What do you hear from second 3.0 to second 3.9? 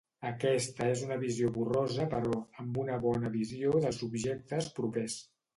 bona visió